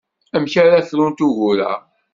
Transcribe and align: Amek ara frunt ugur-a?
Amek 0.35 0.53
ara 0.63 0.81
frunt 0.89 1.19
ugur-a? 1.27 1.71